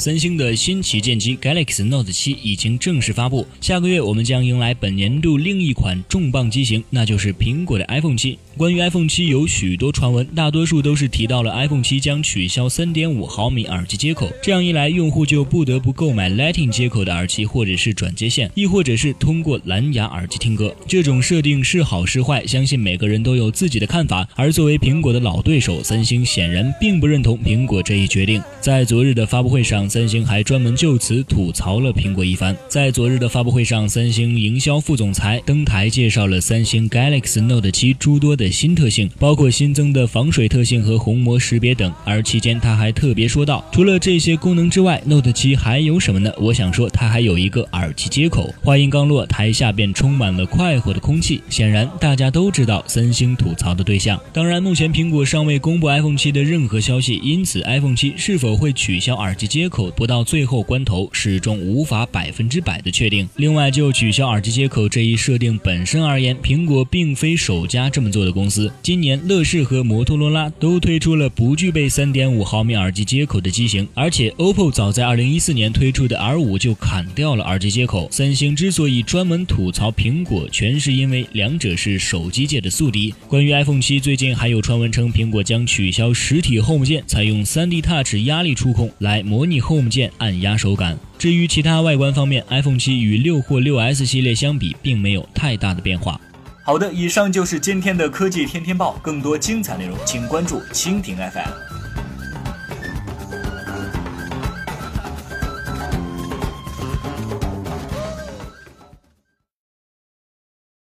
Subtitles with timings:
[0.00, 8.38] 三星的新旗舰机 Galaxy Note 7已经正式发布，下个月我们将迎来本年度另一款重磅机型，那就是苹果的 iPhone 7。
[8.56, 20.74] 关于 iPhone 7有许多传闻，大多数都是提到了 iPhone 7将取消3.5毫米耳机接口，这样一来，用户就不得不购买 Lightning 接口的耳机或者是转接线，亦或者是通过蓝牙耳机听歌。
[20.88, 24.26] 这种设定是好是坏，相信每个人都有自己的看法。
[24.34, 28.42] 而作为苹果的老对手，三星显然并不认同苹果这一决定。
[28.62, 32.56] 在昨日的发布会上，三星还专门就此吐槽了苹果一番。
[32.68, 41.92] 在昨日的发布会上，三星营销副总裁登台介绍了三星 Galaxy Note 7诸多的新特性，包括新增的防水特性和虹膜识别等。
[42.04, 46.32] 而期间他还特别说道，除了这些功能之外，Note 7还有什么呢？
[46.38, 48.52] 我想说，它还有一个耳机接口。
[48.62, 51.40] 话音刚落，台下便充满了快活的空气。
[51.48, 54.20] 显然，大家都知道三星吐槽的对象。
[54.32, 60.24] 当然，目前苹果尚未公布 iPhone 7的任何消息，因此 iPhone 7是否会取消耳机接口，不到。
[60.24, 63.28] 最后关头始终无法百分之百的确定。
[63.36, 68.72] 另外，就取消耳机接口这一设定本身而言，苹果并非首家这么做的公司。
[68.82, 78.08] 今年，乐视和摩托罗拉都推出了不具备三点五毫米耳机接口的机型，而且 OPPO 早在二零一四年推出的 R 五就砍掉了耳机接口。
[78.10, 83.14] 三星之所以专门吐槽苹果，全是因为两者是手机界的宿敌。
[83.28, 90.10] 关于 iPhone 七，最近还有传闻称苹果将取消实体 Home 键，采用 3D Touch 压力触控来模拟 Home 键。
[90.18, 90.98] 按压手感。
[91.16, 96.20] 至于其他外观方面，iPhone 七与六或六 S 系列相比，并没有太大的变化。
[96.64, 98.98] 好的，以上就是今天的科技天天报。
[99.00, 101.69] 更多精彩内容，请关注蜻蜓 FM。